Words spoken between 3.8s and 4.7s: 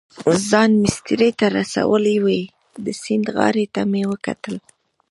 مې وکتل.